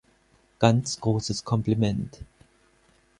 [0.57, 2.21] Ganz grosses Kompliment.